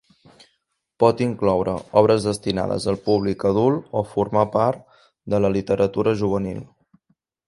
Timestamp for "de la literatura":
5.35-6.15